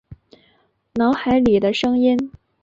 [0.95, 2.31] 脑海里的声音